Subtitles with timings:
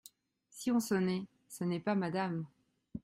[0.49, 1.27] Si on sonnait…
[1.47, 2.47] ce n'est pas MADAME.